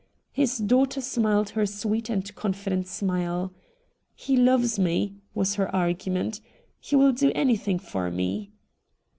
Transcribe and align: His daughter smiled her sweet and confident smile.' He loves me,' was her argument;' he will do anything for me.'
His 0.31 0.57
daughter 0.57 0.99
smiled 0.99 1.49
her 1.51 1.67
sweet 1.67 2.09
and 2.09 2.33
confident 2.33 2.87
smile.' 2.87 3.53
He 4.15 4.35
loves 4.35 4.79
me,' 4.79 5.13
was 5.35 5.53
her 5.61 5.69
argument;' 5.75 6.41
he 6.79 6.95
will 6.95 7.11
do 7.11 7.31
anything 7.35 7.77
for 7.77 8.09
me.' 8.09 8.49